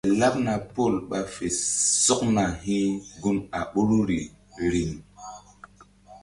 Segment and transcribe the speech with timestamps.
[0.05, 1.45] Fe laɓna Pɔl ɓa fe
[2.03, 2.81] sɔkna hi̧
[3.21, 4.19] gun a ɓoruri
[4.71, 4.91] riŋ.